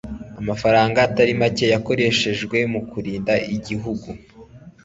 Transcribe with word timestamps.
Amafaranga 0.41 0.97
atari 1.07 1.31
make 1.41 1.65
yakoreshejwe 1.73 2.57
mu 2.73 2.81
kurinda 2.89 3.33
igihugu 3.55 4.09